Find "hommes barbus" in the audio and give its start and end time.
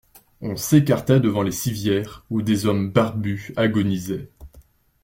2.65-3.53